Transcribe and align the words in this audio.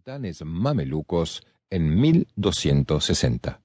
sultanes 0.00 0.42
mamelucos 0.46 1.42
en 1.68 2.00
1260. 2.00 3.60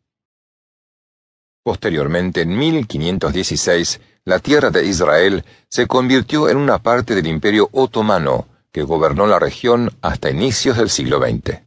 Posteriormente, 1.63 2.41
en 2.41 2.57
1516, 2.57 4.01
la 4.25 4.39
tierra 4.39 4.69
de 4.69 4.85
Israel 4.85 5.45
se 5.69 5.87
convirtió 5.87 6.49
en 6.49 6.57
una 6.57 6.79
parte 6.79 7.15
del 7.15 7.27
Imperio 7.27 7.69
Otomano, 7.71 8.49
que 8.73 8.83
gobernó 8.83 9.27
la 9.27 9.39
región 9.39 9.91
hasta 10.01 10.29
inicios 10.29 10.75
del 10.75 10.89
siglo 10.89 11.21
XX. 11.21 11.61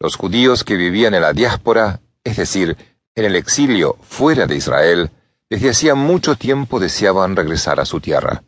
Los 0.00 0.16
judíos 0.16 0.64
que 0.64 0.74
vivían 0.74 1.14
en 1.14 1.22
la 1.22 1.32
diáspora, 1.32 2.00
es 2.24 2.38
decir, 2.38 2.76
en 3.14 3.24
el 3.24 3.36
exilio 3.36 3.98
fuera 4.02 4.48
de 4.48 4.56
Israel, 4.56 5.12
desde 5.48 5.70
hacía 5.70 5.94
mucho 5.94 6.34
tiempo 6.34 6.80
deseaban 6.80 7.36
regresar 7.36 7.78
a 7.78 7.84
su 7.84 8.00
tierra. 8.00 8.42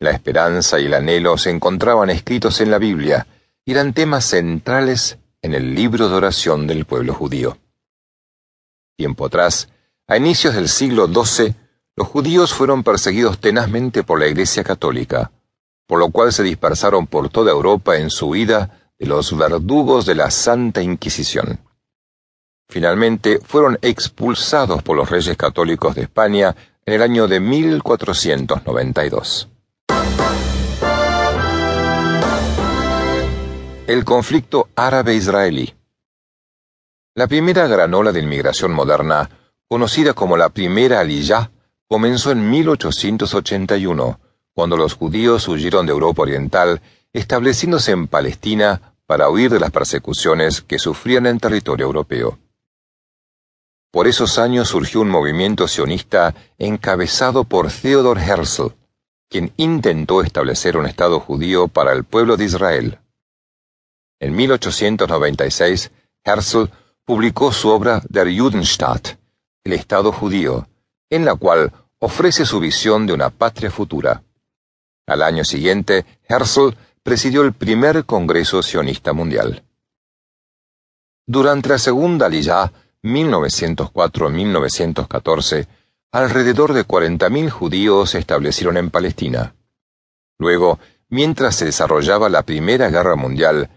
La 0.00 0.10
esperanza 0.10 0.80
y 0.80 0.86
el 0.86 0.94
anhelo 0.94 1.38
se 1.38 1.50
encontraban 1.50 2.10
escritos 2.10 2.60
en 2.60 2.72
la 2.72 2.78
Biblia 2.78 3.28
eran 3.70 3.94
temas 3.94 4.24
centrales 4.24 5.18
en 5.40 5.54
el 5.54 5.74
libro 5.74 6.08
de 6.08 6.16
oración 6.16 6.66
del 6.66 6.84
pueblo 6.84 7.14
judío. 7.14 7.58
Tiempo 8.96 9.26
atrás, 9.26 9.68
a 10.08 10.16
inicios 10.16 10.54
del 10.54 10.68
siglo 10.68 11.06
XII, 11.06 11.54
los 11.94 12.08
judíos 12.08 12.52
fueron 12.52 12.82
perseguidos 12.82 13.38
tenazmente 13.38 14.02
por 14.02 14.18
la 14.18 14.26
Iglesia 14.26 14.64
Católica, 14.64 15.30
por 15.86 15.98
lo 15.98 16.10
cual 16.10 16.32
se 16.32 16.42
dispersaron 16.42 17.06
por 17.06 17.28
toda 17.28 17.52
Europa 17.52 17.98
en 17.98 18.10
su 18.10 18.28
huida 18.28 18.92
de 18.98 19.06
los 19.06 19.36
verdugos 19.36 20.06
de 20.06 20.14
la 20.14 20.30
Santa 20.30 20.82
Inquisición. 20.82 21.60
Finalmente 22.68 23.40
fueron 23.44 23.78
expulsados 23.82 24.82
por 24.82 24.96
los 24.96 25.10
reyes 25.10 25.36
católicos 25.36 25.94
de 25.94 26.02
España 26.02 26.56
en 26.84 26.94
el 26.94 27.02
año 27.02 27.28
de 27.28 27.38
1492. 27.38 29.51
El 33.92 34.06
conflicto 34.06 34.70
árabe-israelí. 34.74 35.74
La 37.14 37.26
primera 37.26 37.66
gran 37.66 37.92
ola 37.92 38.10
de 38.10 38.20
inmigración 38.20 38.72
moderna, 38.72 39.28
conocida 39.68 40.14
como 40.14 40.38
la 40.38 40.48
primera 40.48 41.00
Aliyah, 41.00 41.50
comenzó 41.86 42.30
en 42.30 42.48
1881, 42.48 44.18
cuando 44.54 44.78
los 44.78 44.94
judíos 44.94 45.46
huyeron 45.46 45.84
de 45.84 45.92
Europa 45.92 46.22
Oriental, 46.22 46.80
estableciéndose 47.12 47.92
en 47.92 48.08
Palestina 48.08 48.94
para 49.04 49.28
huir 49.28 49.50
de 49.50 49.60
las 49.60 49.70
persecuciones 49.70 50.62
que 50.62 50.78
sufrían 50.78 51.26
en 51.26 51.38
territorio 51.38 51.84
europeo. 51.84 52.38
Por 53.90 54.06
esos 54.08 54.38
años 54.38 54.68
surgió 54.68 55.02
un 55.02 55.10
movimiento 55.10 55.68
sionista 55.68 56.34
encabezado 56.56 57.44
por 57.44 57.70
Theodor 57.70 58.18
Herzl, 58.18 58.72
quien 59.28 59.52
intentó 59.58 60.22
establecer 60.22 60.78
un 60.78 60.86
Estado 60.86 61.20
judío 61.20 61.68
para 61.68 61.92
el 61.92 62.04
pueblo 62.04 62.38
de 62.38 62.46
Israel. 62.46 62.98
En 64.22 64.34
1896, 64.36 65.90
Herzl 66.22 66.70
publicó 67.04 67.52
su 67.52 67.70
obra 67.70 68.00
Der 68.08 68.28
Judenstaat, 68.28 69.18
el 69.64 69.72
Estado 69.72 70.12
judío, 70.12 70.68
en 71.10 71.24
la 71.24 71.34
cual 71.34 71.72
ofrece 71.98 72.46
su 72.46 72.60
visión 72.60 73.04
de 73.04 73.14
una 73.14 73.30
patria 73.30 73.72
futura. 73.72 74.22
Al 75.08 75.22
año 75.22 75.42
siguiente, 75.42 76.06
Herzl 76.28 76.76
presidió 77.02 77.42
el 77.42 77.52
primer 77.52 78.04
Congreso 78.04 78.62
Sionista 78.62 79.12
Mundial. 79.12 79.64
Durante 81.26 81.70
la 81.70 81.78
Segunda 81.78 82.26
Aliyah, 82.26 82.70
1904-1914, 83.02 85.66
alrededor 86.12 86.74
de 86.74 86.86
40.000 86.86 87.50
judíos 87.50 88.10
se 88.10 88.20
establecieron 88.20 88.76
en 88.76 88.90
Palestina. 88.90 89.56
Luego, 90.38 90.78
mientras 91.08 91.56
se 91.56 91.64
desarrollaba 91.64 92.28
la 92.28 92.44
Primera 92.44 92.88
Guerra 92.88 93.16
Mundial, 93.16 93.68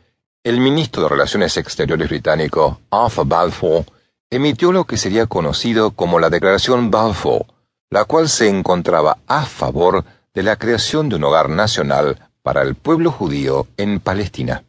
el 0.46 0.60
ministro 0.60 1.02
de 1.02 1.10
Relaciones 1.10 1.58
Exteriores 1.58 2.08
británico, 2.08 2.80
Arthur 2.92 3.26
Balfour, 3.26 3.84
emitió 4.30 4.72
lo 4.72 4.86
que 4.86 4.96
sería 4.96 5.26
conocido 5.26 5.90
como 5.90 6.20
la 6.20 6.30
Declaración 6.30 6.92
Balfour, 6.92 7.48
la 7.90 8.06
cual 8.06 8.30
se 8.30 8.48
encontraba 8.48 9.18
a 9.26 9.46
favor 9.46 10.06
de 10.36 10.44
la 10.44 10.56
creación 10.56 11.10
de 11.10 11.16
un 11.16 11.24
hogar 11.24 11.50
nacional 11.50 12.30
para 12.44 12.62
el 12.62 12.76
pueblo 12.76 13.12
judío 13.12 13.66
en 13.78 14.00
Palestina. 14.00 14.64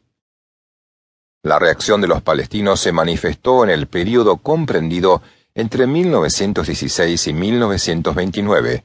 La 1.43 1.59
reacción 1.59 2.01
de 2.01 2.09
los 2.09 2.23
palestinos 2.23 2.81
se 2.81 2.93
manifestó 2.93 3.63
en 3.63 3.69
el 3.69 3.87
período 3.87 4.39
comprendido 4.39 5.21
entre 5.55 5.87
1916 5.87 7.27
y 7.27 7.33
1929, 7.35 8.83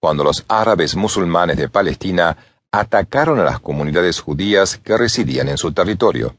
cuando 0.00 0.24
los 0.24 0.44
árabes 0.48 0.96
musulmanes 0.96 1.56
de 1.56 1.68
Palestina 1.68 2.36
atacaron 2.72 3.38
a 3.38 3.44
las 3.44 3.60
comunidades 3.60 4.20
judías 4.20 4.78
que 4.78 4.96
residían 4.96 5.48
en 5.48 5.58
su 5.58 5.72
territorio. 5.72 6.36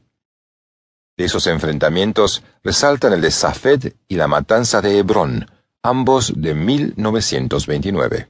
De 1.16 1.26
esos 1.26 1.46
enfrentamientos 1.46 2.42
resaltan 2.64 3.12
el 3.12 3.20
de 3.20 3.30
Safed 3.30 3.92
y 4.08 4.16
la 4.16 4.26
matanza 4.26 4.82
de 4.82 4.98
Hebrón, 4.98 5.48
ambos 5.82 6.32
de 6.36 6.54
1929. 6.54 8.28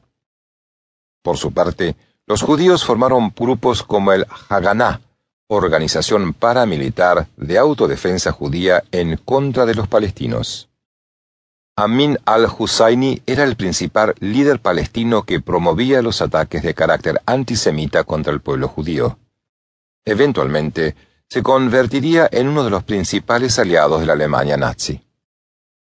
Por 1.22 1.38
su 1.38 1.52
parte, 1.52 1.96
los 2.26 2.42
judíos 2.42 2.84
formaron 2.84 3.32
grupos 3.34 3.82
como 3.82 4.12
el 4.12 4.26
Haganá, 4.50 5.00
organización 5.46 6.34
paramilitar 6.34 7.28
de 7.38 7.56
autodefensa 7.56 8.32
judía 8.32 8.84
en 8.92 9.16
contra 9.16 9.64
de 9.64 9.74
los 9.74 9.88
palestinos. 9.88 10.68
Amin 11.76 12.18
al-Husayni 12.24 13.22
era 13.26 13.42
el 13.42 13.56
principal 13.56 14.14
líder 14.20 14.60
palestino 14.60 15.24
que 15.24 15.40
promovía 15.40 16.02
los 16.02 16.22
ataques 16.22 16.62
de 16.62 16.72
carácter 16.72 17.20
antisemita 17.26 18.04
contra 18.04 18.32
el 18.32 18.40
pueblo 18.40 18.68
judío. 18.68 19.18
Eventualmente, 20.04 20.94
se 21.28 21.42
convertiría 21.42 22.28
en 22.30 22.46
uno 22.46 22.62
de 22.62 22.70
los 22.70 22.84
principales 22.84 23.58
aliados 23.58 23.98
de 24.00 24.06
la 24.06 24.12
Alemania 24.12 24.56
nazi. 24.56 25.03